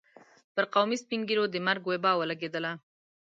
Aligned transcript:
پر 0.53 0.63
قومي 0.73 0.97
سپين 1.03 1.21
ږيرو 1.27 1.45
د 1.53 1.55
مرګ 1.67 1.83
وبا 1.87 2.11
ولګېدله. 2.15 2.71